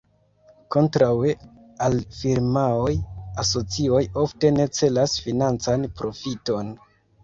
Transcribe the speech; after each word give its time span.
Kontraŭe 0.75 1.33
al 1.89 1.99
firmaoj, 2.21 2.95
asocioj 3.45 4.03
ofte 4.27 4.55
ne 4.59 4.69
celas 4.83 5.19
financan 5.31 5.91
profiton. 6.05 6.79